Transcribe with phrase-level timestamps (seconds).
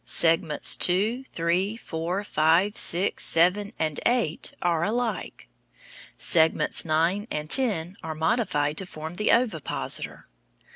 [0.03, 5.47] Segments two, three, four, five, six, seven, and eight are alike.
[6.17, 10.25] Segments nine and ten are modified to form the ovipositor.